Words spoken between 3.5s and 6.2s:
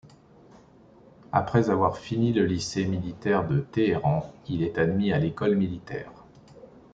Téhéran, il est admis à l'École militaire.